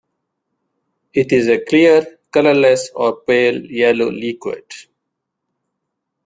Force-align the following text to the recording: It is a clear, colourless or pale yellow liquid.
It 1.13 1.31
is 1.31 1.47
a 1.47 1.63
clear, 1.63 2.17
colourless 2.33 2.89
or 2.95 3.21
pale 3.21 3.61
yellow 3.63 4.09
liquid. 4.09 4.63